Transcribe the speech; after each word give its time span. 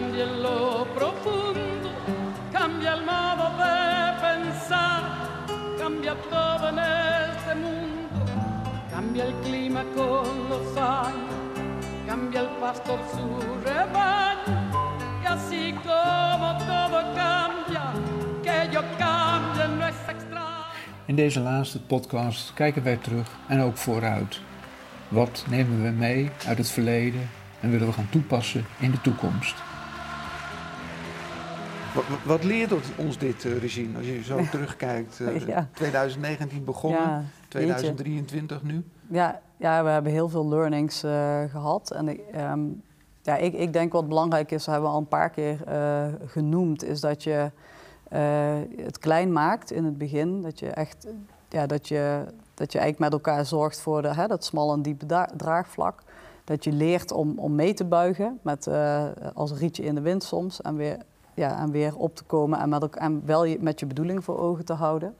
cambia 0.00 0.24
en 0.24 0.42
lo 0.42 0.86
profundo, 0.94 1.90
cambia 2.52 2.94
el 2.94 3.04
modo 3.04 3.44
de 3.60 3.76
pensar, 4.26 5.02
cambia 5.78 6.14
todo 6.30 6.68
en 6.68 6.78
este 6.78 7.54
mundo, 7.54 8.24
cambia 8.90 9.24
el 9.24 9.34
clima 9.44 9.84
con 9.94 10.48
los 10.48 10.76
años, 10.76 11.34
cambia 12.06 12.40
el 12.40 12.48
pastor 12.60 12.98
su 13.12 13.26
rebaño, 13.68 14.58
y 15.22 15.26
así 15.26 15.74
como 15.74 16.48
todo 16.70 16.98
cambia, 17.14 17.92
que 18.42 18.72
yo 18.72 18.82
cambie 18.98 19.68
no 19.68 19.86
es 19.86 19.96
extraño. 20.08 20.64
In 21.06 21.16
deze 21.16 21.40
laatste 21.40 21.80
podcast 21.80 22.54
kijken 22.54 22.82
wij 22.82 22.96
terug 22.96 23.28
en 23.48 23.60
ook 23.60 23.76
vooruit. 23.76 24.40
Wat 25.08 25.44
nemen 25.48 25.82
we 25.82 25.90
mee 25.90 26.30
uit 26.46 26.58
het 26.58 26.70
verleden 26.70 27.30
en 27.60 27.70
willen 27.70 27.86
we 27.86 27.92
gaan 27.92 28.08
toepassen 28.10 28.66
in 28.78 28.90
de 28.90 29.00
toekomst? 29.00 29.69
Wat, 31.94 32.04
wat 32.24 32.44
leert 32.44 32.72
ons 32.96 33.18
dit 33.18 33.44
uh, 33.44 33.58
regime 33.58 33.96
als 33.96 34.06
je 34.06 34.22
zo 34.22 34.40
terugkijkt? 34.50 35.18
Uh, 35.20 35.46
ja. 35.46 35.68
2019 35.72 36.64
begonnen, 36.64 37.00
ja, 37.00 37.24
2023 37.48 38.62
nu? 38.62 38.84
Ja, 39.08 39.40
ja, 39.56 39.84
we 39.84 39.90
hebben 39.90 40.12
heel 40.12 40.28
veel 40.28 40.48
learnings 40.48 41.04
uh, 41.04 41.40
gehad. 41.48 41.90
En 41.90 42.08
ik, 42.08 42.20
um, 42.36 42.82
ja, 43.22 43.36
ik, 43.36 43.54
ik 43.54 43.72
denk 43.72 43.92
wat 43.92 44.08
belangrijk 44.08 44.50
is, 44.50 44.64
dat 44.64 44.74
hebben 44.74 44.90
we 44.90 44.96
al 44.96 45.00
een 45.00 45.08
paar 45.08 45.30
keer 45.30 45.58
genoemd, 46.26 46.84
is 46.84 47.00
dat 47.00 47.22
je 47.22 47.50
het 48.76 48.98
klein 48.98 49.32
maakt 49.32 49.72
in 49.72 49.84
het 49.84 49.98
begin. 49.98 50.42
Dat 50.42 50.58
je 50.58 50.68
echt 50.68 51.06
ja, 51.48 51.66
dat, 51.66 51.88
je, 51.88 52.24
dat 52.54 52.72
je 52.72 52.78
eigenlijk 52.78 53.12
met 53.12 53.12
elkaar 53.12 53.46
zorgt 53.46 53.80
voor 53.80 54.02
de, 54.02 54.14
hè, 54.14 54.26
dat 54.26 54.44
smal 54.44 54.72
en 54.72 54.82
diepe 54.82 55.26
draagvlak. 55.36 56.02
Dat 56.44 56.64
je 56.64 56.72
leert 56.72 57.12
om, 57.12 57.38
om 57.38 57.54
mee 57.54 57.74
te 57.74 57.84
buigen, 57.84 58.38
met, 58.42 58.68
als 59.34 59.50
een 59.50 59.56
rietje 59.56 59.82
in 59.82 59.94
de 59.94 60.00
wind 60.00 60.22
soms. 60.22 60.60
En 60.60 60.76
weer 60.76 60.96
ja, 61.40 61.58
en 61.58 61.70
weer 61.70 61.96
op 61.96 62.16
te 62.16 62.24
komen 62.24 62.58
en, 62.58 62.68
met, 62.68 62.96
en 62.96 63.22
wel 63.24 63.44
je, 63.44 63.56
met 63.60 63.80
je 63.80 63.86
bedoeling 63.86 64.24
voor 64.24 64.38
ogen 64.38 64.64
te 64.64 64.72
houden. 64.72 65.16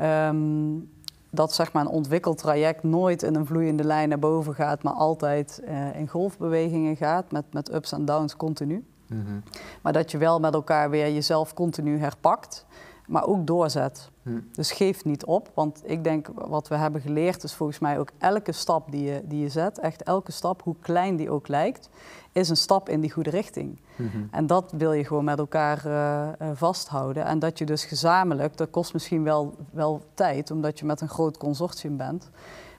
Um, 0.00 0.90
dat 1.30 1.54
zeg 1.54 1.72
maar, 1.72 1.82
een 1.82 1.90
ontwikkeld 1.90 2.38
traject 2.38 2.82
nooit 2.82 3.22
in 3.22 3.34
een 3.34 3.46
vloeiende 3.46 3.84
lijn 3.84 4.08
naar 4.08 4.18
boven 4.18 4.54
gaat, 4.54 4.82
maar 4.82 4.92
altijd 4.92 5.62
uh, 5.64 5.94
in 5.94 6.08
golfbewegingen 6.08 6.96
gaat, 6.96 7.32
met, 7.32 7.44
met 7.52 7.74
ups 7.74 7.92
en 7.92 8.04
downs 8.04 8.36
continu. 8.36 8.84
Mm 9.06 9.24
-hmm. 9.26 9.42
Maar 9.82 9.92
dat 9.92 10.10
je 10.10 10.18
wel 10.18 10.40
met 10.40 10.54
elkaar 10.54 10.90
weer 10.90 11.12
jezelf 11.12 11.54
continu 11.54 11.98
herpakt 11.98 12.66
maar 13.12 13.26
ook 13.26 13.46
doorzet. 13.46 14.10
Hm. 14.22 14.40
Dus 14.52 14.72
geef 14.72 15.04
niet 15.04 15.24
op, 15.24 15.50
want 15.54 15.82
ik 15.84 16.04
denk 16.04 16.28
wat 16.34 16.68
we 16.68 16.76
hebben 16.76 17.00
geleerd 17.00 17.42
is 17.42 17.54
volgens 17.54 17.78
mij 17.78 17.98
ook 17.98 18.10
elke 18.18 18.52
stap 18.52 18.90
die 18.90 19.04
je, 19.04 19.22
die 19.24 19.40
je 19.40 19.48
zet, 19.48 19.78
echt 19.78 20.02
elke 20.02 20.32
stap, 20.32 20.62
hoe 20.62 20.76
klein 20.80 21.16
die 21.16 21.30
ook 21.30 21.48
lijkt, 21.48 21.88
is 22.32 22.48
een 22.48 22.56
stap 22.56 22.88
in 22.88 23.00
die 23.00 23.10
goede 23.10 23.30
richting. 23.30 23.80
Mhm. 23.96 24.22
En 24.30 24.46
dat 24.46 24.72
wil 24.76 24.92
je 24.92 25.04
gewoon 25.04 25.24
met 25.24 25.38
elkaar 25.38 25.86
uh, 25.86 26.50
vasthouden. 26.54 27.24
En 27.24 27.38
dat 27.38 27.58
je 27.58 27.64
dus 27.64 27.84
gezamenlijk, 27.84 28.56
dat 28.56 28.70
kost 28.70 28.92
misschien 28.92 29.24
wel, 29.24 29.54
wel 29.70 30.02
tijd, 30.14 30.50
omdat 30.50 30.78
je 30.78 30.84
met 30.84 31.00
een 31.00 31.08
groot 31.08 31.38
consortium 31.38 31.96
bent, 31.96 32.30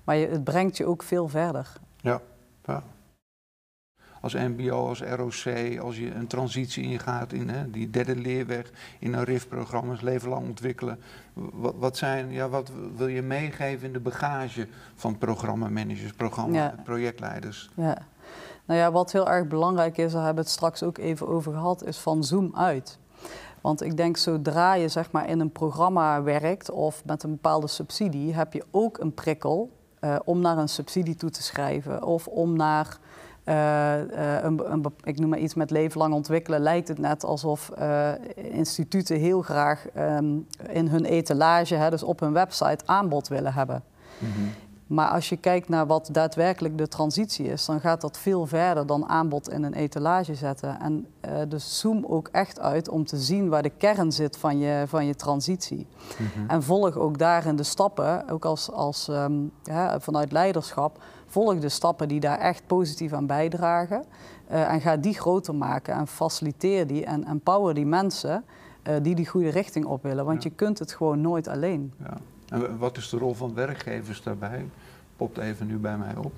maar 0.03 0.15
je, 0.15 0.27
het 0.27 0.43
brengt 0.43 0.77
je 0.77 0.85
ook 0.85 1.03
veel 1.03 1.27
verder. 1.27 1.73
Ja, 1.97 2.21
ja 2.65 2.83
als 4.23 4.33
MBO, 4.33 4.87
als 4.87 5.01
ROC, 5.01 5.79
als 5.79 5.97
je 5.97 6.13
een 6.13 6.27
transitie 6.27 6.83
ingaat 6.83 7.33
in 7.33 7.49
hè, 7.49 7.69
die 7.69 7.89
derde 7.89 8.15
leerweg, 8.15 8.71
in 8.99 9.13
een 9.13 9.23
RIF-programma's, 9.23 10.01
leven 10.01 10.29
lang 10.29 10.47
ontwikkelen. 10.47 10.99
Wat, 11.33 11.73
wat, 11.77 11.97
zijn, 11.97 12.31
ja, 12.31 12.49
wat 12.49 12.71
wil 12.95 13.07
je 13.07 13.21
meegeven 13.21 13.87
in 13.87 13.93
de 13.93 13.99
bagage 13.99 14.67
van 14.95 15.17
programmamanagers, 15.17 16.13
programma, 16.13 16.75
projectleiders? 16.83 17.69
Ja. 17.73 17.97
Nou 18.65 18.79
ja, 18.79 18.91
wat 18.91 19.11
heel 19.11 19.29
erg 19.29 19.47
belangrijk 19.47 19.97
is, 19.97 20.11
daar 20.11 20.25
hebben 20.25 20.43
we 20.43 20.49
het 20.49 20.57
straks 20.57 20.83
ook 20.83 20.97
even 20.97 21.27
over 21.27 21.53
gehad, 21.53 21.83
is 21.85 21.97
van 21.97 22.23
zoom 22.23 22.51
uit. 22.55 22.99
Want 23.61 23.81
ik 23.81 23.97
denk 23.97 24.17
zodra 24.17 24.73
je 24.73 24.87
zeg 24.87 25.11
maar, 25.11 25.29
in 25.29 25.39
een 25.39 25.51
programma 25.51 26.23
werkt 26.23 26.71
of 26.71 27.05
met 27.05 27.23
een 27.23 27.31
bepaalde 27.31 27.67
subsidie, 27.67 28.33
heb 28.33 28.53
je 28.53 28.63
ook 28.71 28.97
een 28.97 29.13
prikkel 29.13 29.71
uh, 30.01 30.15
om 30.23 30.39
naar 30.39 30.57
een 30.57 30.69
subsidie 30.69 31.15
toe 31.15 31.29
te 31.29 31.43
schrijven 31.43 32.03
of 32.03 32.27
om 32.27 32.55
naar 32.55 32.97
uh, 33.45 33.95
een, 34.43 34.71
een, 34.71 34.85
ik 35.03 35.19
noem 35.19 35.29
maar 35.29 35.39
iets 35.39 35.53
met 35.53 35.71
leven 35.71 35.99
lang 35.99 36.13
ontwikkelen, 36.13 36.61
lijkt 36.61 36.87
het 36.87 36.97
net 36.97 37.23
alsof 37.23 37.71
uh, 37.79 38.09
instituten 38.35 39.19
heel 39.19 39.41
graag 39.41 39.85
um, 39.97 40.47
in 40.69 40.87
hun 40.87 41.05
etalage, 41.05 41.75
hè, 41.75 41.89
dus 41.89 42.03
op 42.03 42.19
hun 42.19 42.33
website, 42.33 42.85
aanbod 42.85 43.27
willen 43.27 43.53
hebben. 43.53 43.83
-hmm. 44.17 44.51
Maar 44.87 45.09
als 45.09 45.29
je 45.29 45.37
kijkt 45.37 45.69
naar 45.69 45.87
wat 45.87 46.09
daadwerkelijk 46.11 46.77
de 46.77 46.87
transitie 46.87 47.45
is, 47.45 47.65
dan 47.65 47.79
gaat 47.79 48.01
dat 48.01 48.17
veel 48.17 48.45
verder 48.45 48.85
dan 48.85 49.07
aanbod 49.07 49.49
in 49.49 49.63
een 49.63 49.73
etalage 49.73 50.35
zetten. 50.35 50.79
En 50.79 51.07
uh, 51.25 51.31
dus 51.47 51.79
zoom 51.79 52.05
ook 52.05 52.29
echt 52.31 52.59
uit 52.59 52.89
om 52.89 53.05
te 53.05 53.17
zien 53.17 53.49
waar 53.49 53.61
de 53.61 53.69
kern 53.69 54.11
zit 54.11 54.37
van 54.37 54.59
je, 54.59 54.83
van 54.87 55.05
je 55.05 55.15
transitie. 55.15 55.87
Mm 56.17 56.27
-hmm. 56.33 56.49
En 56.49 56.63
volg 56.63 56.97
ook 56.97 57.17
daarin 57.17 57.55
de 57.55 57.63
stappen, 57.63 58.29
ook 58.29 58.45
als, 58.45 58.71
als 58.71 59.07
um, 59.07 59.51
ja, 59.63 59.99
vanuit 59.99 60.31
leiderschap, 60.31 61.03
volg 61.25 61.59
de 61.59 61.69
stappen 61.69 62.07
die 62.07 62.19
daar 62.19 62.39
echt 62.39 62.67
positief 62.67 63.13
aan 63.13 63.27
bijdragen. 63.27 64.05
Uh, 64.51 64.71
en 64.71 64.81
ga 64.81 64.97
die 64.97 65.13
groter 65.13 65.55
maken 65.55 65.93
en 65.95 66.07
faciliteer 66.07 66.87
die 66.87 67.05
en 67.05 67.25
empower 67.25 67.73
die 67.73 67.85
mensen 67.85 68.43
uh, 68.87 68.95
die 69.01 69.15
die 69.15 69.27
goede 69.27 69.49
richting 69.49 69.85
op 69.85 70.03
willen. 70.03 70.25
Want 70.25 70.43
ja. 70.43 70.49
je 70.49 70.55
kunt 70.55 70.79
het 70.79 70.93
gewoon 70.93 71.21
nooit 71.21 71.47
alleen. 71.47 71.93
Ja. 71.99 72.17
En 72.53 72.77
wat 72.77 72.97
is 72.97 73.09
de 73.09 73.17
rol 73.17 73.33
van 73.33 73.53
werkgevers 73.53 74.23
daarbij? 74.23 74.65
Popt 75.15 75.37
even 75.37 75.67
nu 75.67 75.77
bij 75.77 75.97
mij 75.97 76.15
op. 76.15 76.33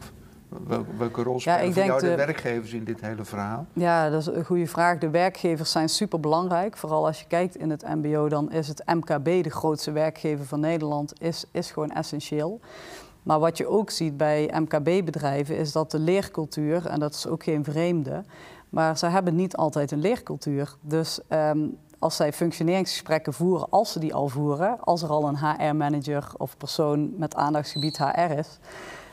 Welke, 0.68 0.98
welke 0.98 1.24
rol 1.24 1.40
spelen 1.40 1.66
ja, 1.66 1.72
voor 1.72 1.84
jou 1.84 2.00
de, 2.00 2.10
de, 2.10 2.16
werkgevers 2.16 2.74
in 2.74 2.84
dit 2.84 3.02
hele 3.02 3.26
verhaal? 3.26 3.66
Ja, 3.74 4.10
dat 4.10 4.22
is 4.22 4.28
een 4.28 4.46
goede 4.46 4.68
vraag. 4.68 4.98
De 4.98 5.10
werkgevers 5.10 5.72
zijn 5.72 5.90
superbelangrijk. 5.90 6.78
Vooral 6.78 7.06
als 7.06 7.20
je 7.20 7.28
kijkt 7.28 7.56
in 7.56 7.70
het 7.70 7.86
mbo, 7.88 8.30
dan 8.30 8.52
is 8.52 8.68
het 8.68 8.84
MKB 8.86 9.44
de 9.44 9.50
grootste 9.50 9.92
werkgever 9.92 10.46
van 10.46 10.60
Nederland. 10.60 11.22
Is, 11.22 11.46
is 11.52 11.72
gewoon 11.72 11.92
essentieel. 11.92 12.60
Maar 13.24 13.40
wat 13.40 13.58
je 13.58 13.68
ook 13.68 13.90
ziet 13.90 14.18
bij 14.18 14.52
MKB-bedrijven 14.54 15.58
is 15.58 15.72
dat 15.72 15.92
de 15.92 16.00
leercultuur, 16.00 16.86
en 16.86 17.00
dat 17.00 17.14
is 17.14 17.28
ook 17.28 17.44
geen 17.44 17.64
vreemde, 17.64 18.24
maar 18.70 18.98
ze 18.98 19.06
hebben 19.06 19.36
niet 19.36 19.56
altijd 19.56 19.92
een 19.92 20.00
leercultuur. 20.00 20.76
Dus 20.82 21.20
um, 21.30 21.78
als 22.00 22.16
zij 22.16 22.34
functioneringsgesprekken 22.34 23.34
voeren, 23.34 23.70
als 23.70 23.92
ze 23.92 24.00
die 24.00 24.14
al 24.14 24.28
voeren, 24.28 24.80
als 24.80 25.02
er 25.02 25.10
al 25.10 25.28
een 25.28 25.38
HR-manager 25.38 26.32
of 26.38 26.58
persoon 26.58 27.18
met 27.18 27.36
aandachtsgebied 27.36 27.98
HR 27.98 28.32
is, 28.32 28.60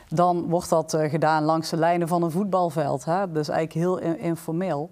dan 0.07 0.49
wordt 0.49 0.69
dat 0.69 0.93
uh, 0.93 1.09
gedaan 1.09 1.43
langs 1.43 1.69
de 1.69 1.77
lijnen 1.77 2.07
van 2.07 2.23
een 2.23 2.31
voetbalveld. 2.31 3.05
Hè? 3.05 3.31
Dus 3.31 3.49
eigenlijk 3.49 3.85
heel 3.85 3.97
in 3.97 4.19
informeel. 4.19 4.89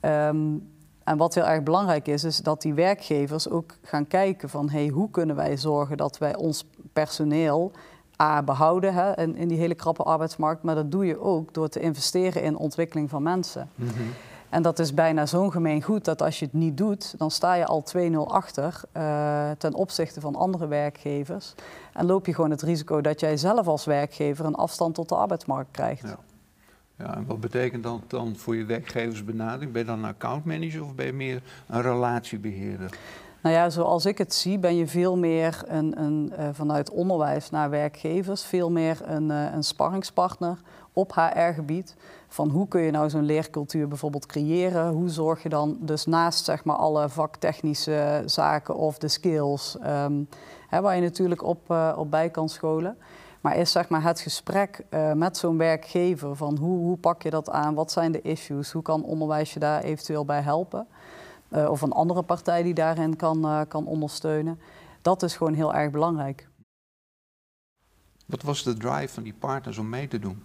Um, 0.00 0.68
en 1.04 1.16
wat 1.16 1.34
heel 1.34 1.46
erg 1.46 1.62
belangrijk 1.62 2.08
is, 2.08 2.24
is 2.24 2.36
dat 2.36 2.62
die 2.62 2.74
werkgevers 2.74 3.48
ook 3.48 3.74
gaan 3.82 4.06
kijken 4.06 4.48
van 4.48 4.68
hey, 4.70 4.88
hoe 4.88 5.10
kunnen 5.10 5.36
wij 5.36 5.56
zorgen 5.56 5.96
dat 5.96 6.18
wij 6.18 6.36
ons 6.36 6.64
personeel 6.92 7.72
A, 8.22 8.42
behouden 8.42 8.94
hè, 8.94 9.16
in, 9.16 9.48
die 9.48 9.58
hele 9.58 9.74
krappe 9.74 10.02
arbeidsmarkt, 10.02 10.62
maar 10.62 10.74
dat 10.74 10.90
doe 10.90 11.06
je 11.06 11.20
ook 11.20 11.54
door 11.54 11.68
te 11.68 11.80
investeren 11.80 12.42
in 12.42 12.56
ontwikkeling 12.56 13.10
van 13.10 13.22
mensen. 13.22 13.70
-hmm. 13.74 14.12
En 14.50 14.62
dat 14.62 14.78
is 14.78 14.94
bijna 14.94 15.26
zo'n 15.26 15.52
gemeen 15.52 15.82
goed 15.82 16.04
dat 16.04 16.22
als 16.22 16.38
je 16.38 16.44
het 16.44 16.54
niet 16.54 16.76
doet, 16.76 17.14
dan 17.18 17.30
sta 17.30 17.54
je 17.54 17.66
al 17.66 17.84
2-0 17.96 18.12
achter 18.26 18.80
uh, 18.96 19.50
ten 19.50 19.74
opzichte 19.74 20.20
van 20.20 20.36
andere 20.36 20.66
werkgevers. 20.66 21.54
En 21.92 22.06
loop 22.06 22.26
je 22.26 22.34
gewoon 22.34 22.50
het 22.50 22.62
risico 22.62 23.00
dat 23.00 23.20
jij 23.20 23.36
zelf 23.36 23.66
als 23.66 23.84
werkgever 23.84 24.44
een 24.44 24.54
afstand 24.54 24.94
tot 24.94 25.08
de 25.08 25.14
arbeidsmarkt 25.14 25.70
krijgt. 25.70 26.02
Ja. 26.02 26.18
Ja, 27.00 27.16
en 27.16 27.26
wat 27.26 27.40
betekent 27.40 27.82
dat 27.82 28.00
dan 28.06 28.36
voor 28.36 28.56
je 28.56 28.64
werkgeversbenadering? 28.64 29.72
Ben 29.72 29.80
je 29.82 29.86
dan 29.86 29.98
een 29.98 30.10
accountmanager 30.10 30.84
of 30.84 30.94
ben 30.94 31.06
je 31.06 31.12
meer 31.12 31.42
een 31.66 31.82
relatiebeheerder? 31.82 32.90
Nou 33.42 33.54
ja, 33.54 33.70
zoals 33.70 34.06
ik 34.06 34.18
het 34.18 34.34
zie, 34.34 34.58
ben 34.58 34.76
je 34.76 34.86
veel 34.86 35.16
meer 35.16 35.62
een, 35.66 36.00
een, 36.00 36.32
uh, 36.38 36.48
vanuit 36.52 36.90
onderwijs 36.90 37.50
naar 37.50 37.70
werkgevers, 37.70 38.44
veel 38.44 38.70
meer 38.70 39.00
een, 39.04 39.30
uh, 39.30 39.52
een 39.52 39.62
sparringspartner 39.62 40.58
op 40.92 41.12
HR-gebied. 41.14 41.96
Van 42.28 42.48
hoe 42.48 42.68
kun 42.68 42.80
je 42.80 42.90
nou 42.90 43.10
zo'n 43.10 43.24
leercultuur 43.24 43.88
bijvoorbeeld 43.88 44.26
creëren? 44.26 44.92
Hoe 44.92 45.08
zorg 45.08 45.42
je 45.42 45.48
dan 45.48 45.76
dus 45.80 46.06
naast 46.06 46.44
zeg 46.44 46.64
maar, 46.64 46.76
alle 46.76 47.08
vaktechnische 47.08 48.22
zaken 48.26 48.76
of 48.76 48.98
de 48.98 49.08
skills, 49.08 49.76
um, 49.86 50.28
hè, 50.68 50.80
waar 50.80 50.94
je 50.94 51.02
natuurlijk 51.02 51.42
op, 51.42 51.70
uh, 51.70 51.92
op 51.96 52.10
bij 52.10 52.30
kan 52.30 52.48
scholen. 52.48 52.96
Maar 53.40 53.56
is 53.56 53.72
zeg 53.72 53.88
maar, 53.88 54.02
het 54.02 54.20
gesprek 54.20 54.84
met 55.14 55.36
zo'n 55.36 55.58
werkgever 55.58 56.36
van 56.36 56.56
hoe, 56.56 56.78
hoe 56.78 56.96
pak 56.96 57.22
je 57.22 57.30
dat 57.30 57.50
aan? 57.50 57.74
Wat 57.74 57.92
zijn 57.92 58.12
de 58.12 58.22
issues? 58.22 58.72
Hoe 58.72 58.82
kan 58.82 59.02
onderwijs 59.02 59.52
je 59.52 59.60
daar 59.60 59.82
eventueel 59.82 60.24
bij 60.24 60.40
helpen? 60.40 60.86
Uh, 61.50 61.70
of 61.70 61.82
een 61.82 61.92
andere 61.92 62.22
partij 62.22 62.62
die 62.62 62.74
daarin 62.74 63.16
kan, 63.16 63.46
uh, 63.46 63.60
kan 63.68 63.86
ondersteunen. 63.86 64.60
Dat 65.02 65.22
is 65.22 65.36
gewoon 65.36 65.54
heel 65.54 65.74
erg 65.74 65.90
belangrijk. 65.90 66.48
Wat 68.26 68.42
was 68.42 68.62
de 68.62 68.74
drive 68.74 69.14
van 69.14 69.22
die 69.22 69.34
partners 69.34 69.78
om 69.78 69.88
mee 69.88 70.08
te 70.08 70.18
doen? 70.18 70.42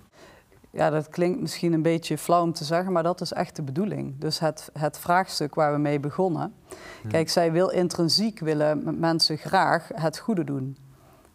Ja, 0.70 0.90
dat 0.90 1.10
klinkt 1.10 1.42
misschien 1.42 1.74
een 1.74 1.82
beetje 1.82 2.18
flauw 2.18 2.42
om 2.42 2.54
te 2.54 2.64
zeggen, 2.64 2.92
maar 2.92 3.04
dat 3.04 3.22
is 3.22 3.34
echt 3.34 3.56
de 3.56 3.62
bedoeling. 3.62 4.20
Dus 4.20 4.40
het, 4.40 4.70
het 4.74 4.98
vraagstuk 4.98 5.56
waar 5.56 5.74
we 5.74 5.80
mee 5.80 6.00
begonnen. 6.00 6.54
Hmm. 7.02 7.12
Kijk, 7.12 7.30
zij 7.30 7.52
wil 7.52 7.70
intrinsiek 7.70 8.40
willen 8.40 9.00
mensen 9.00 9.38
graag 9.38 9.90
het 9.94 10.18
goede 10.18 10.44
doen. 10.44 10.78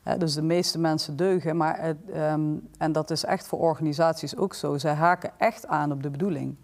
He, 0.03 0.19
dus 0.19 0.35
de 0.35 0.43
meeste 0.43 0.79
mensen 0.79 1.17
deugen, 1.17 1.57
maar 1.57 1.81
het, 1.81 1.97
um, 2.17 2.69
en 2.79 2.93
dat 2.93 3.11
is 3.11 3.25
echt 3.25 3.47
voor 3.47 3.59
organisaties 3.59 4.37
ook 4.37 4.55
zo. 4.55 4.79
Zij 4.79 4.95
haken 4.95 5.33
echt 5.37 5.67
aan 5.67 5.93
op 5.93 6.03
de 6.03 6.11
bedoeling. 6.11 6.57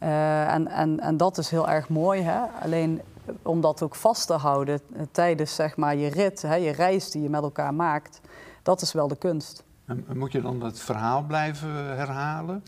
En, 0.00 0.68
en, 0.68 1.00
en 1.00 1.16
dat 1.16 1.38
is 1.38 1.50
heel 1.50 1.68
erg 1.68 1.88
mooi. 1.88 2.22
Hè? 2.22 2.40
Alleen 2.62 3.00
om 3.42 3.60
dat 3.60 3.82
ook 3.82 3.94
vast 3.94 4.26
te 4.26 4.32
houden 4.32 4.80
tijdens 5.12 5.54
zeg 5.54 5.76
maar, 5.76 5.96
je 5.96 6.08
rit, 6.08 6.42
hè, 6.42 6.54
je 6.54 6.70
reis 6.70 7.10
die 7.10 7.22
je 7.22 7.30
met 7.30 7.42
elkaar 7.42 7.74
maakt, 7.74 8.20
dat 8.62 8.82
is 8.82 8.92
wel 8.92 9.08
de 9.08 9.16
kunst. 9.16 9.64
En 9.86 10.04
moet 10.14 10.32
je 10.32 10.40
dan 10.40 10.62
het 10.62 10.80
verhaal 10.80 11.22
blijven 11.22 11.96
herhalen? 11.96 12.62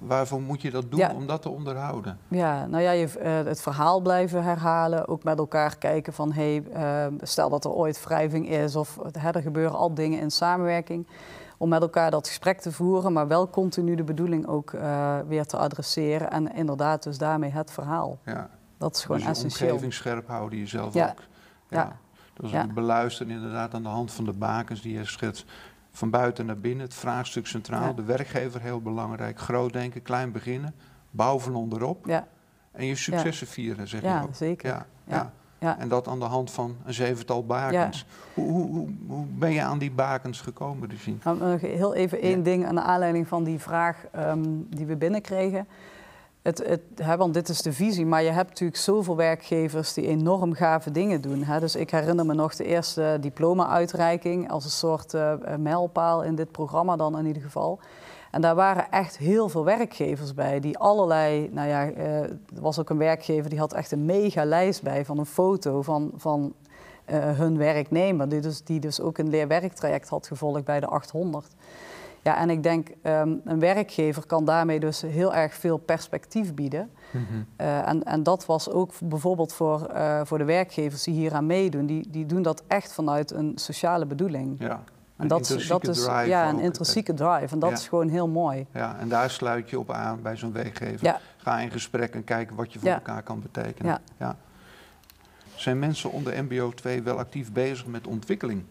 Waarvoor 0.00 0.40
moet 0.40 0.62
je 0.62 0.70
dat 0.70 0.90
doen 0.90 1.10
om 1.10 1.26
dat 1.26 1.42
te 1.42 1.48
onderhouden? 1.48 2.18
Ja, 2.28 2.66
nou 2.66 2.82
ja, 2.82 2.90
je, 2.90 3.06
uh, 3.22 3.46
het 3.46 3.60
verhaal 3.60 4.00
blijven 4.00 4.42
herhalen. 4.42 5.08
Ook 5.08 5.24
met 5.24 5.38
elkaar 5.38 5.76
kijken 5.76 6.12
van, 6.12 6.32
hé, 6.32 6.62
hey, 6.72 7.08
uh, 7.10 7.18
stel 7.22 7.48
dat 7.48 7.64
er 7.64 7.70
ooit 7.70 8.04
wrijving 8.04 8.48
is 8.48 8.76
of 8.76 8.98
hè, 9.18 9.30
er 9.30 9.42
gebeuren 9.42 9.78
al 9.78 9.94
dingen 9.94 10.20
in 10.20 10.30
samenwerking. 10.30 11.06
Om 11.58 11.68
met 11.68 11.82
elkaar 11.82 12.10
dat 12.10 12.26
gesprek 12.26 12.60
te 12.60 12.72
voeren, 12.72 13.12
maar 13.12 13.28
wel 13.28 13.50
continu 13.50 13.94
de 13.94 14.04
bedoeling 14.04 14.46
ook 14.46 14.72
uh, 14.72 15.18
weer 15.26 15.46
te 15.46 15.56
adresseren. 15.56 16.30
En 16.30 16.54
inderdaad 16.54 17.02
dus 17.02 17.18
daarmee 17.18 17.50
het 17.50 17.70
verhaal. 17.70 18.18
Ja. 18.24 18.50
Dat 18.78 18.96
is 18.96 19.02
gewoon 19.02 19.18
dus 19.18 19.28
essentieel. 19.28 19.68
omgeving 19.68 19.94
scherp 19.94 20.28
houden, 20.28 20.58
jezelf 20.58 20.94
ja. 20.94 21.08
ook. 21.08 21.22
Ja. 21.68 21.78
ja. 21.78 21.98
Dus 22.34 22.50
ja. 22.50 22.66
beluisteren 22.66 23.32
inderdaad 23.32 23.74
aan 23.74 23.82
de 23.82 23.88
hand 23.88 24.12
van 24.12 24.24
de 24.24 24.32
bakens 24.32 24.82
die 24.82 24.98
je 24.98 25.04
schetst 25.04 25.44
van 25.90 26.10
buiten 26.10 26.46
naar 26.46 26.58
binnen, 26.58 26.84
het 26.84 26.94
vraagstuk 26.94 27.46
centraal, 27.46 27.94
de 27.94 28.02
werkgever 28.02 28.60
heel 28.60 28.80
belangrijk. 28.80 29.38
Groot 29.38 29.72
denken, 29.72 30.02
klein 30.02 30.32
beginnen, 30.32 30.74
bouw 31.10 31.38
van 31.38 31.54
onderop. 31.54 32.06
Ja. 32.06 32.26
En 32.72 32.86
je 32.86 32.96
successen 32.96 33.46
vieren, 33.46 33.88
zeg 33.88 34.02
je 34.02 34.20
ook. 34.22 34.34
Zeker. 34.34 34.68
Ja, 34.68 34.86
ja. 35.04 35.32
Ja. 35.58 35.78
En 35.78 35.88
dat 35.88 36.08
aan 36.08 36.18
de 36.18 36.24
hand 36.24 36.50
van 36.50 36.76
een 36.84 36.94
zevental 36.94 37.44
bakens. 37.44 38.06
Hoe, 38.34 38.50
hoe, 38.50 38.88
hoe, 39.06 39.24
ben 39.26 39.52
je 39.52 39.62
aan 39.62 39.78
die 39.78 39.90
bakens 39.90 40.40
gekomen, 40.40 40.90
nou, 41.22 41.66
heel 41.66 41.94
even 41.94 42.20
één 42.20 42.42
ding 42.42 42.66
aan 42.66 42.74
de 42.74 42.80
aanleiding 42.80 43.28
van 43.28 43.44
die 43.44 43.58
vraag 43.58 44.04
um, 44.16 44.66
die 44.70 44.86
we 44.86 44.96
binnenkregen. 44.96 45.68
Het, 46.42 46.58
het, 46.66 46.80
hè, 46.94 47.16
want 47.16 47.34
dit 47.34 47.48
is 47.48 47.62
de 47.62 47.72
visie, 47.72 48.06
maar 48.06 48.22
je 48.22 48.30
hebt 48.30 48.48
natuurlijk 48.48 48.78
zoveel 48.78 49.16
werkgevers 49.16 49.92
die 49.92 50.06
enorm 50.06 50.54
gave 50.54 50.90
dingen 50.90 51.20
doen. 51.20 51.42
Hè. 51.42 51.60
Dus 51.60 51.76
ik 51.76 51.90
herinner 51.90 52.26
me 52.26 52.34
nog 52.34 52.54
de 52.54 52.64
eerste 52.64 53.18
diploma-uitreiking 53.20 54.50
als 54.50 54.64
een 54.64 54.70
soort 54.70 55.14
uh, 55.14 55.32
mijlpaal 55.58 56.22
in 56.22 56.34
dit 56.34 56.50
programma 56.50 56.96
dan 56.96 57.18
in 57.18 57.26
ieder 57.26 57.42
geval. 57.42 57.80
En 58.38 58.44
daar 58.44 58.54
waren 58.54 58.90
echt 58.90 59.16
heel 59.16 59.48
veel 59.48 59.64
werkgevers 59.64 60.34
bij 60.34 60.60
die 60.60 60.78
allerlei, 60.78 61.50
nou 61.52 61.68
ja, 61.68 61.90
uh, 61.90 62.22
er 62.22 62.38
was 62.60 62.78
ook 62.78 62.90
een 62.90 62.98
werkgever 62.98 63.50
die 63.50 63.58
had 63.58 63.72
echt 63.72 63.92
een 63.92 64.04
mega 64.04 64.44
lijst 64.44 64.82
bij 64.82 65.04
van 65.04 65.18
een 65.18 65.26
foto 65.26 65.82
van, 65.82 66.10
van 66.16 66.54
uh, 67.10 67.16
hun 67.38 67.56
werknemer, 67.56 68.28
die 68.28 68.40
dus, 68.40 68.64
die 68.64 68.80
dus 68.80 69.00
ook 69.00 69.18
een 69.18 69.28
leerwerktraject 69.28 70.08
had 70.08 70.26
gevolgd 70.26 70.64
bij 70.64 70.80
de 70.80 70.86
800. 70.86 71.54
Ja, 72.22 72.38
en 72.38 72.50
ik 72.50 72.62
denk, 72.62 72.88
um, 73.02 73.40
een 73.44 73.58
werkgever 73.58 74.26
kan 74.26 74.44
daarmee 74.44 74.80
dus 74.80 75.02
heel 75.02 75.34
erg 75.34 75.54
veel 75.54 75.76
perspectief 75.76 76.54
bieden. 76.54 76.90
Mm 77.10 77.26
-hmm. 77.30 77.46
uh, 77.60 77.88
en, 77.88 78.04
en 78.04 78.22
dat 78.22 78.46
was 78.46 78.70
ook 78.70 78.92
bijvoorbeeld 79.02 79.52
voor, 79.52 79.90
uh, 79.92 80.20
voor 80.24 80.38
de 80.38 80.44
werkgevers 80.44 81.02
die 81.02 81.14
hier 81.14 81.34
aan 81.34 81.46
meedoen. 81.46 81.86
Die, 81.86 82.10
die 82.10 82.26
doen 82.26 82.42
dat 82.42 82.62
echt 82.66 82.92
vanuit 82.92 83.30
een 83.30 83.52
sociale 83.54 84.06
bedoeling. 84.06 84.56
Ja. 84.58 84.82
En 85.18 85.28
dat, 85.28 85.58
dat 85.68 85.88
is 85.88 86.02
drive 86.02 86.28
ja, 86.28 86.48
een 86.48 86.60
intrinsieke 86.60 87.14
drive. 87.14 87.54
En 87.54 87.58
dat 87.58 87.72
is 87.72 87.88
gewoon 87.88 88.08
heel 88.08 88.28
mooi. 88.28 88.66
Ja, 88.72 88.96
en 88.98 89.08
daar 89.08 89.30
sluit 89.30 89.70
je 89.70 89.78
op 89.78 89.90
aan 89.90 90.22
bij 90.22 90.36
zo'n 90.36 90.52
werkgever. 90.52 91.06
Ja. 91.06 91.20
Ga 91.36 91.58
in 91.58 91.70
gesprek 91.70 92.14
en 92.14 92.24
kijk 92.24 92.50
wat 92.50 92.72
je 92.72 92.78
voor 92.78 92.88
elkaar 92.88 93.22
kan 93.22 93.40
betekenen. 93.40 94.00
Ja. 94.18 94.36
Zijn 95.54 95.78
mensen 95.78 96.10
onder 96.10 96.44
MBO 96.44 96.70
2 96.70 97.02
wel 97.02 97.18
actief 97.18 97.52
bezig 97.52 97.86
met 97.86 98.06
ontwikkeling? 98.06 98.64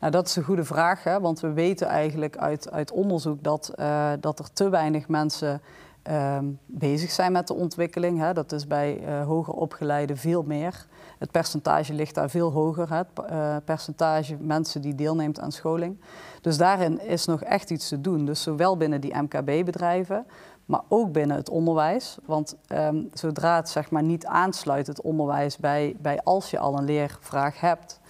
Nou, 0.00 0.12
dat 0.12 0.26
is 0.26 0.36
een 0.36 0.42
goede 0.42 0.64
vraag, 0.64 1.04
hè? 1.04 1.20
want 1.20 1.40
we 1.40 1.52
weten 1.52 1.86
eigenlijk 1.86 2.36
uit, 2.36 2.70
uit 2.70 2.90
onderzoek 2.90 3.42
dat, 3.42 3.72
uh, 3.76 4.12
dat 4.20 4.38
er 4.38 4.52
te 4.52 4.68
weinig 4.68 5.08
mensen 5.08 5.60
uh, 6.08 6.38
bezig 6.66 7.10
zijn 7.10 7.32
met 7.32 7.46
de 7.46 7.54
ontwikkeling. 7.54 8.18
Hè? 8.18 8.32
Dat 8.32 8.52
is 8.52 8.66
bij 8.66 9.00
uh, 9.00 9.26
hoger 9.26 9.54
opgeleiden 9.54 10.16
veel 10.16 10.42
meer. 10.42 10.86
Het 11.18 11.30
percentage 11.30 11.92
ligt 11.92 12.14
daar 12.14 12.30
veel 12.30 12.52
hoger, 12.52 12.88
hè? 12.88 12.96
het 12.96 13.08
uh, 13.30 13.56
percentage 13.64 14.36
mensen 14.40 14.80
die 14.80 14.94
deelneemt 14.94 15.40
aan 15.40 15.52
scholing. 15.52 16.00
Dus 16.40 16.56
daarin 16.56 17.00
is 17.00 17.24
nog 17.24 17.42
echt 17.42 17.70
iets 17.70 17.88
te 17.88 18.00
doen. 18.00 18.24
Dus 18.24 18.42
zowel 18.42 18.76
binnen 18.76 19.00
die 19.00 19.16
MKB-bedrijven, 19.16 20.26
maar 20.64 20.82
ook 20.88 21.12
binnen 21.12 21.36
het 21.36 21.48
onderwijs. 21.48 22.18
Want 22.24 22.56
um, 22.68 23.08
zodra 23.12 23.56
het 23.56 23.68
zeg 23.68 23.90
maar, 23.90 24.02
niet 24.02 24.26
aansluit, 24.26 24.86
het 24.86 25.00
onderwijs, 25.00 25.56
bij, 25.56 25.96
bij 26.00 26.20
als 26.22 26.50
je 26.50 26.58
al 26.58 26.78
een 26.78 26.84
leervraag 26.84 27.60
hebt 27.60 28.00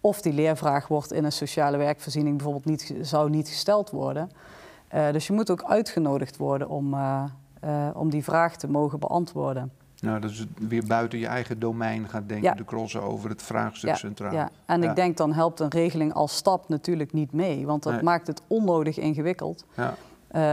of 0.00 0.20
die 0.20 0.32
leervraag 0.32 0.88
wordt 0.88 1.12
in 1.12 1.24
een 1.24 1.32
sociale 1.32 1.76
werkvoorziening 1.76 2.36
bijvoorbeeld 2.36 2.64
niet, 2.64 2.94
zou 3.00 3.30
niet 3.30 3.48
gesteld 3.48 3.90
worden. 3.90 4.30
Uh, 4.94 5.12
dus 5.12 5.26
je 5.26 5.32
moet 5.32 5.50
ook 5.50 5.62
uitgenodigd 5.62 6.36
worden 6.36 6.68
om, 6.68 6.94
uh, 6.94 7.24
uh, 7.64 7.88
om 7.94 8.10
die 8.10 8.24
vraag 8.24 8.56
te 8.56 8.68
mogen 8.68 8.98
beantwoorden. 8.98 9.72
Nou, 10.00 10.20
dat 10.20 10.30
is 10.30 10.46
weer 10.68 10.86
buiten 10.86 11.18
je 11.18 11.26
eigen 11.26 11.58
domein 11.58 12.08
gaat 12.08 12.28
denken, 12.28 12.48
ja. 12.48 12.54
de 12.54 12.64
crossen 12.64 13.02
over 13.02 13.30
het 13.30 13.42
vraagstuk 13.42 13.90
ja, 13.90 13.96
centraal. 13.96 14.32
Ja, 14.32 14.50
en 14.66 14.82
ja. 14.82 14.88
ik 14.88 14.96
denk 14.96 15.16
dan 15.16 15.32
helpt 15.32 15.60
een 15.60 15.70
regeling 15.70 16.12
als 16.12 16.36
stap 16.36 16.68
natuurlijk 16.68 17.12
niet 17.12 17.32
mee, 17.32 17.66
want 17.66 17.82
dat 17.82 17.92
nee. 17.92 18.02
maakt 18.02 18.26
het 18.26 18.42
onnodig 18.46 18.98
ingewikkeld. 18.98 19.64
Ja. 19.76 19.94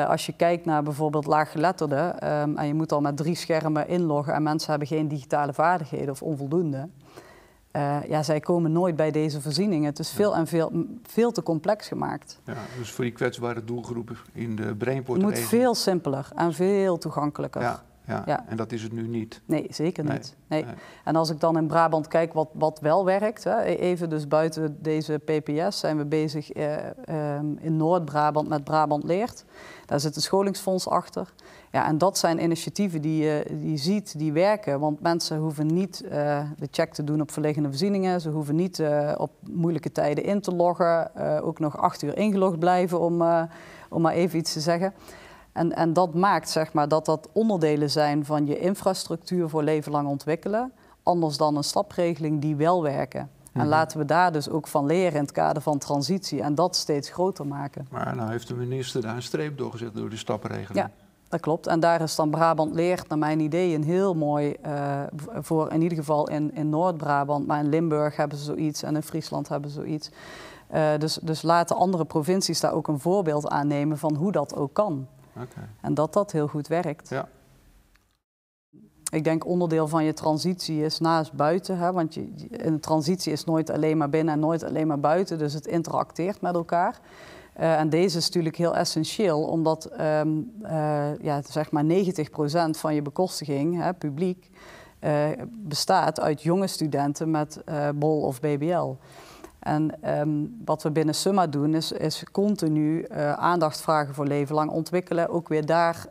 Als 0.06 0.26
je 0.26 0.34
kijkt 0.34 0.66
naar 0.66 0.84
bijvoorbeeld 0.84 1.26
laaggeletterden 1.26 2.32
um, 2.32 2.58
en 2.58 2.68
je 2.68 2.74
moet 2.74 2.92
al 2.92 3.02
met 3.02 3.18
drie 3.18 3.36
schermen 3.36 3.88
inloggen 3.88 4.34
en 4.34 4.44
mensen 4.44 4.70
hebben 4.70 4.88
geen 4.88 5.08
digitale 5.08 5.54
vaardigheden 5.54 6.10
of 6.10 6.22
onvoldoende, 6.22 6.90
uh, 7.75 7.98
ja, 8.07 8.24
zij 8.24 8.39
komen 8.39 8.72
nooit 8.72 8.95
bij 8.95 9.12
deze 9.12 9.42
voorzieningen. 9.42 9.86
Het 9.86 10.00
is 10.00 10.12
veel 10.12 10.31
ja. 10.31 10.38
en 10.38 10.48
veel, 10.48 10.86
veel 11.04 11.31
te 11.31 11.44
complex 11.44 11.88
gemaakt. 11.88 12.39
Ja, 12.45 12.56
dus 12.77 12.92
voor 12.92 13.04
die 13.04 13.13
kwetsbare 13.13 13.63
doelgroepen 13.63 14.18
in 14.33 14.56
de 14.56 14.75
Brainport... 14.75 15.22
Het 15.22 15.30
moet 15.30 15.39
veel 15.39 15.75
simpeler 15.75 16.27
en 16.36 16.54
veel 16.54 16.98
toegankelijker. 16.98 17.62
Ja, 17.62 17.83
ja. 18.07 18.24
ja. 18.25 18.46
en 18.48 18.57
dat 18.57 18.72
is 18.72 18.84
het 18.84 18.92
nu 18.92 19.07
niet. 19.07 19.42
Nee, 19.46 19.68
zeker 19.69 20.04
niet. 20.04 20.36
Nee. 20.48 20.63
nee. 20.63 20.74
En 21.04 21.16
als 21.16 21.30
ik 21.30 21.40
dan 21.40 21.57
in 21.57 21.68
Brabant 21.68 22.07
kijk 22.07 22.34
wat, 22.34 22.50
wat 22.54 22.80
wel 22.80 23.06
werkt... 23.06 23.44
Hè, 23.44 23.62
even 23.62 24.10
dus 24.10 24.28
buiten 24.28 24.78
deze 24.81 25.18
PPS 25.25 25.80
zijn 25.80 25.98
we 25.98 26.06
bezig 26.06 26.56
uh, 26.56 26.75
um, 27.38 27.57
in 27.60 27.78
Noord-Brabant 27.78 28.48
met 28.48 28.63
Brabant 28.63 29.04
Leert. 29.04 29.46
Daar 29.86 30.00
zit 30.00 30.16
een 30.16 30.22
scholingsfonds 30.22 30.88
achter... 30.88 31.34
Ja, 31.75 31.88
en 31.88 31.98
dat 31.98 32.18
zijn 32.18 32.44
initiatieven 32.44 33.02
die 33.02 33.24
je, 33.24 33.46
die 33.52 33.78
ziet, 33.78 34.18
die 34.18 34.34
werken. 34.34 34.80
Want 34.80 35.01
mensen 35.01 35.38
hoeven 35.38 35.66
niet 35.66 36.04
uh, 36.06 36.12
de 36.58 36.68
check 36.72 36.94
te 36.94 37.04
doen 37.04 37.22
op 37.22 37.32
verliggende 37.32 37.70
voorzieningen. 37.70 38.22
Ze 38.22 38.29
hoeven 38.29 38.56
niet 38.56 38.79
uh, 38.79 39.12
op 39.18 39.32
moeilijke 39.51 39.91
tijden 39.91 40.24
in 40.24 40.41
te 40.41 40.56
loggen. 40.56 41.12
Uh, 41.18 41.46
ook 41.46 41.60
nog 41.60 41.77
acht 41.77 42.01
uur 42.01 42.18
ingelogd 42.18 42.60
blijven, 42.60 43.00
om, 43.00 43.22
om 43.89 44.01
maar 44.01 44.13
even 44.13 44.39
iets 44.39 44.53
te 44.53 44.60
zeggen. 44.60 44.94
En, 45.55 45.75
en 45.75 45.93
dat 45.93 46.13
maakt 46.13 46.50
zeg 46.50 46.74
maar, 46.74 46.88
dat 46.88 47.05
dat 47.05 47.29
onderdelen 47.31 47.91
zijn 47.91 48.25
van 48.25 48.45
je 48.45 48.59
infrastructuur 48.59 49.50
voor 49.50 49.63
leven 49.63 49.91
lang 49.91 50.07
ontwikkelen. 50.07 50.71
Anders 51.03 51.38
dan 51.38 51.57
een 51.57 51.63
stapregeling 51.63 52.41
die 52.41 52.55
wel 52.55 52.83
werken. 52.83 53.19
En 53.19 53.29
mm-hmm. 53.53 53.69
laten 53.69 53.97
we 53.97 54.05
daar 54.05 54.31
dus 54.31 54.50
ook 54.50 54.67
van 54.67 54.85
leren 54.85 55.13
in 55.13 55.21
het 55.21 55.31
kader 55.31 55.62
van 55.62 55.77
transitie 55.77 56.41
en 56.41 56.55
dat 56.55 56.75
steeds 56.75 57.09
groter 57.09 57.47
maken. 57.47 57.88
Maar 57.91 58.15
nou 58.15 58.31
heeft 58.31 58.47
de 58.47 58.53
minister 58.53 59.01
daar 59.01 59.15
een 59.15 59.21
streep 59.21 59.57
doorgezet 59.57 59.95
door 59.95 60.09
de 60.09 60.17
stapregeling. 60.17 60.75
Ja. 60.75 60.91
Dat 61.29 61.39
klopt. 61.39 61.67
En 61.67 61.79
daar 61.79 62.01
is 62.01 62.15
dan 62.15 62.29
Brabant 62.29 62.74
Leert, 62.74 63.07
naar 63.07 63.17
mijn 63.17 63.39
idee, 63.39 63.75
een 63.75 63.83
heel 63.83 64.13
mooi 64.13 64.55
uh, 64.65 65.01
voor 65.39 65.71
in 65.71 65.81
ieder 65.81 65.97
geval 65.97 66.29
in, 66.29 66.55
in 66.55 66.69
Noord-Brabant. 66.69 67.47
Maar 67.47 67.59
in 67.59 67.69
Limburg 67.69 68.15
hebben 68.15 68.38
ze 68.38 68.43
zoiets 68.43 68.83
en 68.83 68.95
in 68.95 69.03
Friesland 69.03 69.50
hebben 69.50 69.69
ze 69.69 69.75
zoiets. 69.75 70.09
Uh, 70.74 70.89
dus, 70.97 71.19
dus 71.21 71.41
laten 71.41 71.75
andere 71.75 72.05
provincies 72.05 72.59
daar 72.59 72.74
ook 72.74 72.88
een 72.88 73.00
voorbeeld 73.00 73.50
aan 73.50 73.67
nemen 73.67 73.97
van 73.97 74.15
hoe 74.15 74.31
dat 74.31 74.55
ook 74.55 74.74
kan. 74.74 75.07
Okay. 75.36 75.68
En 75.82 75.94
dat 75.94 76.13
dat 76.13 76.32
heel 76.32 76.48
goed 76.48 76.68
werkt. 76.68 77.10
Ja. 77.10 77.27
Ik 79.12 79.24
denk 79.24 79.46
onderdeel 79.46 79.88
van 79.88 80.04
je 80.04 80.13
transitie 80.13 80.84
is 80.84 81.00
naast 81.00 81.34
buiten. 81.34 81.77
Hè, 81.77 81.92
want 81.92 82.13
je, 82.13 82.27
een 82.50 82.80
transitie 82.80 83.32
is 83.32 83.44
nooit 83.44 83.70
alleen 83.70 83.98
maar 83.98 84.10
binnen 84.10 84.34
en 84.34 84.39
nooit 84.39 84.63
alleen 84.63 84.88
maar 84.88 85.00
buiten. 85.00 85.38
Dus 85.38 85.54
het 85.54 85.68
interacteert 85.68 86.42
met 86.42 86.56
elkaar. 86.56 87.00
Uh, 87.60 87.80
en 87.80 87.89
deze 87.89 88.18
is 88.18 88.25
natuurlijk 88.25 88.56
heel 88.56 88.75
essentieel, 88.75 89.44
omdat 89.44 89.92
um, 90.00 90.51
uh, 90.63 91.18
ja, 91.20 91.42
zeg 91.50 91.72
maar 91.72 91.84
90% 91.84 91.88
van 92.70 92.96
je 92.96 93.01
bekostiging, 93.01 93.82
hè, 93.82 93.94
publiek, 93.94 94.50
uh, 95.00 95.27
bestaat 95.50 96.20
uit 96.20 96.42
jonge 96.42 96.68
studenten 96.68 97.32
met 97.32 97.63
BOL 97.96 98.22
of 98.22 98.39
BBL. 98.39 98.94
En 99.65 100.19
um, 100.19 100.62
wat 100.65 100.84
we 100.84 100.91
binnen 100.91 101.15
Summa 101.15 101.48
doen, 101.48 101.74
is, 101.74 101.91
is 101.91 102.24
continu 102.31 103.05
aandacht 103.36 103.81
vragen 103.81 104.13
voor 104.13 104.27
leven 104.27 104.55
lang 104.55 104.72
ontwikkelen. 104.72 105.29
Ook 105.29 105.48
weer 105.48 105.65
daar, 105.65 106.05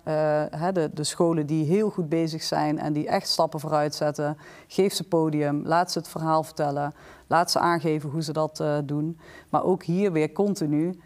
hè, 0.50 0.72
de, 0.72 0.90
de, 0.94 1.04
scholen 1.04 1.46
die 1.46 1.64
heel 1.64 1.90
goed 1.90 2.08
bezig 2.08 2.42
zijn 2.42 2.78
en 2.78 2.92
die 2.92 3.08
echt 3.08 3.28
stappen 3.28 3.60
vooruit 3.60 3.94
zetten, 3.94 4.36
geef 4.66 4.92
ze 4.92 5.08
podium, 5.08 5.62
laat 5.66 5.92
ze 5.92 5.98
het 5.98 6.08
verhaal 6.08 6.42
vertellen, 6.42 6.94
laat 7.26 7.50
ze 7.50 7.58
aangeven 7.58 8.10
hoe 8.10 8.22
ze 8.22 8.32
dat 8.32 8.64
doen. 8.84 9.18
Maar 9.48 9.64
ook 9.64 9.82
hier 9.82 10.12
weer 10.12 10.32
continu 10.32 10.88
eh, 10.88 11.00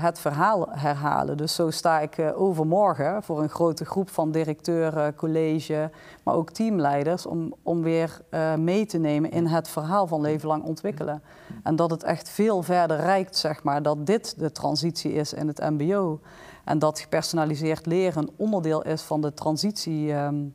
het 0.00 0.18
verhaal 0.18 0.68
herhalen. 0.70 1.36
Dus 1.36 1.54
zo 1.54 1.70
sta 1.70 2.00
ik 2.00 2.18
uh, 2.18 2.40
overmorgen 2.40 3.22
voor 3.22 3.42
een 3.42 3.48
grote 3.48 3.84
groep 3.84 4.10
van 4.10 4.30
directeuren, 4.30 5.14
college, 5.14 5.90
maar 6.22 6.34
ook 6.34 6.50
teamleiders, 6.50 7.26
om, 7.26 7.54
om 7.62 7.82
weer 7.82 8.20
uh, 8.30 8.54
mee 8.54 8.86
te 8.86 8.98
nemen 8.98 9.30
in 9.30 9.46
het 9.46 9.68
verhaal 9.68 10.06
van 10.06 10.20
leven 10.20 10.48
lang 10.48 10.62
ontwikkelen. 10.62 11.22
En 11.62 11.76
dat 11.76 11.90
het 11.90 12.02
echt 12.02 12.28
veel 12.28 12.62
verder 12.62 12.96
reikt, 12.96 13.36
zeg 13.36 13.62
maar, 13.62 13.82
dat 13.82 14.06
dit 14.06 14.38
de 14.38 14.52
transitie 14.52 15.12
is 15.12 15.32
in 15.32 15.46
het 15.46 15.58
MBO. 15.58 16.20
En 16.64 16.78
dat 16.78 17.00
gepersonaliseerd 17.00 17.86
leren 17.86 18.28
onderdeel 18.36 18.82
is 18.82 19.02
van 19.02 19.20
de 19.20 19.34
transitie 19.34 20.12
um, 20.12 20.54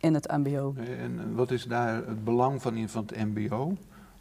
in 0.00 0.14
het 0.14 0.30
MBO. 0.30 0.74
En 0.98 1.34
wat 1.34 1.50
is 1.50 1.64
daar 1.64 1.94
het 1.94 2.24
belang 2.24 2.62
van 2.62 2.76
in 2.76 2.88
van 2.88 3.04
het 3.06 3.34
MBO? 3.34 3.72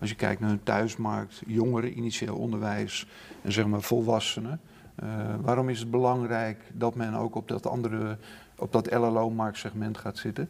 Als 0.03 0.11
je 0.11 0.17
kijkt 0.17 0.41
naar 0.41 0.49
een 0.49 0.63
thuismarkt, 0.63 1.41
jongeren, 1.47 1.97
initieel 1.97 2.35
onderwijs 2.35 3.07
en 3.41 3.51
zeg 3.51 3.65
maar 3.65 3.81
volwassenen. 3.81 4.61
Uh, 5.03 5.09
waarom 5.41 5.69
is 5.69 5.79
het 5.79 5.91
belangrijk 5.91 6.59
dat 6.73 6.95
men 6.95 7.13
ook 7.13 7.35
op 7.35 7.47
dat 7.47 7.67
andere, 7.67 8.17
op 8.57 8.71
dat 8.71 8.91
LLO-marktsegment 8.91 9.97
gaat 9.97 10.17
zitten? 10.17 10.49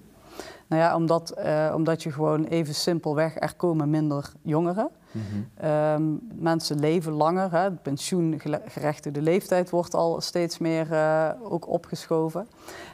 Nou 0.68 0.82
ja, 0.82 0.96
omdat, 0.96 1.34
uh, 1.38 1.72
omdat 1.76 2.04
je 2.04 2.12
gewoon 2.12 2.44
even 2.44 2.76
simpelweg, 2.76 3.40
er 3.40 3.54
komen 3.56 3.90
minder 3.90 4.32
jongeren. 4.42 4.90
Mm 5.12 5.22
-hmm. 5.22 5.70
um, 5.70 6.20
mensen 6.36 6.80
leven 6.80 7.12
langer. 7.12 7.52
Hè. 7.52 7.70
De 7.70 7.80
pensioengerechtigde 7.82 9.22
leeftijd 9.22 9.70
wordt 9.70 9.94
al 9.94 10.22
steeds 10.22 10.58
meer 10.58 10.92
uh, 10.92 11.30
ook 11.42 11.68
opgeschoven. 11.68 12.48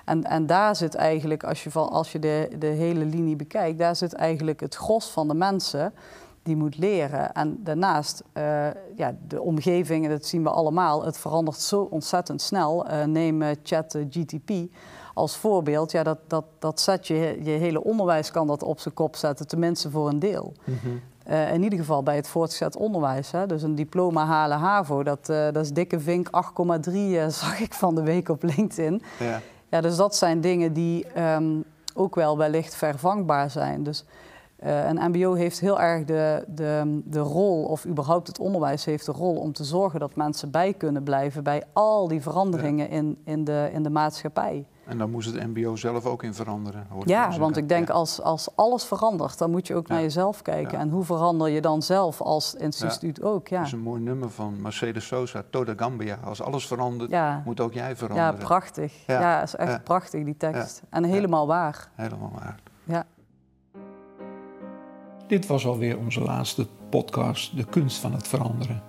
En, 0.05 0.23
en 0.23 0.45
daar 0.45 0.75
zit 0.75 0.95
eigenlijk, 0.95 1.43
als 1.43 1.63
je, 1.63 1.71
van, 1.71 1.89
als 1.89 2.11
je 2.11 2.19
de, 2.19 2.49
de 2.59 2.67
hele 2.67 3.05
linie 3.05 3.35
bekijkt, 3.35 3.77
daar 3.79 3.95
zit 3.95 4.13
eigenlijk 4.13 4.59
het 4.59 4.75
gros 4.75 5.11
van 5.11 5.27
de 5.27 5.33
mensen 5.33 5.93
die 6.49 6.57
moet 6.57 6.77
leren. 6.77 7.33
En 7.33 7.59
daarnaast, 7.63 8.23
uh, 8.33 8.67
ja, 8.95 9.15
de 9.27 9.41
omgeving, 9.41 10.07
dat 10.07 10.25
zien 10.25 10.43
we 10.43 10.49
allemaal, 10.49 11.05
het 11.05 11.17
verandert 11.17 11.57
zo 11.57 11.81
ontzettend 11.81 12.41
snel. 12.41 12.91
Uh, 12.91 13.03
neem 13.03 13.43
chat 13.63 13.97
GTP 14.09 14.51
als 15.13 15.37
voorbeeld. 15.37 15.91
Ja, 15.91 16.03
dat, 16.03 16.17
dat, 16.27 16.45
dat 16.59 16.79
zet 16.79 17.07
je, 17.07 17.39
je 17.43 17.49
hele 17.49 17.83
onderwijs 17.83 18.31
kan 18.31 18.47
dat 18.47 18.63
op 18.63 18.79
zijn 18.79 18.93
kop 18.93 19.15
zetten, 19.15 19.47
tenminste 19.47 19.89
voor 19.89 20.07
een 20.07 20.19
deel. 20.19 20.53
Mm 20.63 20.77
-hmm. 20.81 21.01
uh, 21.29 21.53
in 21.53 21.63
ieder 21.63 21.79
geval 21.79 22.03
bij 22.03 22.15
het 22.15 22.27
voortgezet 22.27 22.75
onderwijs. 22.75 23.31
Hè. 23.31 23.45
Dus 23.45 23.63
een 23.63 23.75
diploma 23.75 24.25
halen 24.25 24.57
HAVO, 24.57 25.03
dat, 25.03 25.25
dat 25.25 25.57
is 25.57 25.71
dikke 25.71 25.99
vink 25.99 26.27
8,3 26.27 26.91
zag 27.27 27.59
ik 27.59 27.73
van 27.73 27.95
de 27.95 28.03
week 28.03 28.29
op 28.29 28.43
LinkedIn. 28.43 29.01
Ja. 29.19 29.41
Ja, 29.69 29.81
dus 29.81 29.95
dat 29.95 30.15
zijn 30.15 30.41
dingen 30.41 30.73
die 30.73 31.21
um, 31.21 31.63
ook 31.93 32.15
wel 32.15 32.37
wellicht 32.37 32.75
vervangbaar 32.75 33.49
zijn. 33.49 33.83
Dus 33.83 34.05
uh, 34.63 34.87
een 34.87 35.11
MBO 35.11 35.33
heeft 35.33 35.59
heel 35.59 35.81
erg 35.81 36.05
de, 36.05 36.45
de, 36.47 37.01
de 37.05 37.19
rol, 37.19 37.63
of 37.63 37.85
überhaupt 37.85 38.27
het 38.27 38.39
onderwijs 38.39 38.85
heeft 38.85 39.05
de 39.05 39.11
rol 39.11 39.35
om 39.35 39.53
te 39.53 39.63
zorgen 39.63 39.99
dat 39.99 40.15
mensen 40.15 40.51
bij 40.51 40.73
kunnen 40.73 41.03
blijven 41.03 41.43
bij 41.43 41.63
al 41.73 42.07
die 42.07 42.21
veranderingen 42.21 42.89
ja. 42.89 42.95
in, 42.95 43.17
in, 43.23 43.43
de, 43.43 43.69
in 43.73 43.83
de 43.83 43.89
maatschappij. 43.89 44.65
En 44.85 44.97
dan 44.97 45.11
moest 45.11 45.33
het 45.33 45.47
MBO 45.47 45.75
zelf 45.75 46.05
ook 46.05 46.23
in 46.23 46.33
veranderen. 46.33 46.87
Ja, 47.05 47.37
want 47.37 47.57
ik 47.57 47.69
denk 47.69 47.87
ja. 47.87 47.93
als, 47.93 48.21
als 48.21 48.55
alles 48.55 48.83
verandert, 48.83 49.37
dan 49.37 49.51
moet 49.51 49.67
je 49.67 49.75
ook 49.75 49.87
ja. 49.87 49.93
naar 49.93 50.01
jezelf 50.01 50.41
kijken. 50.41 50.79
En 50.79 50.89
hoe 50.89 51.03
verander 51.03 51.49
je 51.49 51.61
dan 51.61 51.81
zelf 51.81 52.21
als 52.21 52.55
instituut 52.55 53.21
ook? 53.21 53.47
Ja. 53.47 53.57
Dat 53.57 53.65
is 53.65 53.71
een 53.71 53.79
mooi 53.79 54.01
nummer 54.01 54.29
van 54.29 54.61
Mercedes 54.61 55.07
Sosa, 55.07 55.43
Toda 55.49 55.73
Gambia. 55.75 56.19
Als 56.23 56.41
alles 56.41 56.67
verandert, 56.67 57.45
moet 57.45 57.59
ook 57.59 57.73
jij 57.73 57.95
veranderen. 57.95 58.33
Ja, 58.33 58.45
prachtig. 58.45 58.93
Ja, 59.07 59.41
is 59.41 59.55
echt 59.55 59.83
prachtig 59.83 60.23
die 60.23 60.37
tekst. 60.37 60.81
En 60.89 61.03
helemaal 61.03 61.47
waar. 61.47 61.89
Helemaal 61.95 62.31
waar. 62.35 62.59
Ja. 62.83 63.05
Dit 65.29 65.47
was 65.47 65.65
alweer 65.65 65.97
onze 65.97 66.21
laatste 66.21 66.67
podcast, 66.89 67.57
De 67.57 67.63
Kunst 67.63 67.97
van 67.97 68.13
het 68.13 68.27
Veranderen. 68.27 68.83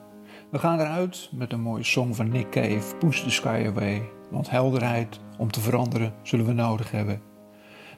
We 0.51 0.59
gaan 0.59 0.81
eruit 0.81 1.31
met 1.33 1.53
een 1.53 1.61
mooie 1.61 1.85
song 1.85 2.15
van 2.15 2.29
Nick 2.29 2.51
Cave, 2.51 2.97
Push 2.97 3.23
the 3.23 3.31
Sky 3.31 3.65
Away. 3.67 4.03
Want 4.31 4.51
helderheid 4.51 5.21
om 5.39 5.51
te 5.51 5.61
veranderen 5.61 6.15
zullen 6.23 6.47
we 6.47 6.53
nodig 6.53 6.91
hebben. 6.91 7.23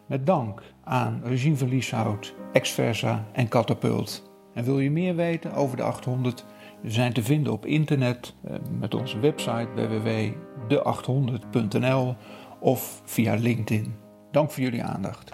Met 0.07 0.27
dank 0.27 0.63
aan 0.85 1.21
Regine 1.25 1.57
van 1.57 1.69
Lieshout, 1.69 2.35
Exversa 2.53 3.25
en 3.33 3.49
Catapult. 3.49 4.31
En 4.55 4.65
wil 4.65 4.79
je 4.79 4.91
meer 4.91 5.17
weten 5.17 5.53
over 5.53 5.77
de 5.77 5.83
800? 5.83 6.45
We 6.81 6.91
zijn 6.91 7.13
te 7.13 7.23
vinden 7.23 7.53
op 7.53 7.67
internet 7.67 8.35
met 8.79 8.95
onze 8.95 9.19
website 9.19 9.69
www.de800.nl 9.75 12.15
of 12.61 13.03
via 13.05 13.35
LinkedIn. 13.35 13.95
Dank 14.31 14.51
voor 14.51 14.63
jullie 14.63 14.83
aandacht. 14.83 15.33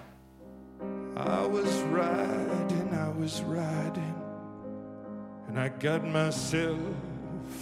I 1.16 1.48
was 1.50 1.82
I 1.82 2.37
was 3.28 3.42
riding, 3.42 4.14
and 5.48 5.60
I 5.60 5.68
got 5.68 6.02
myself 6.02 6.78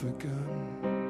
a 0.05 0.11
gun. 0.23 1.06